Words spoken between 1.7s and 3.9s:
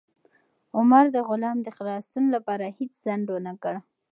خلاصون لپاره هیڅ ځنډ ونه کړ.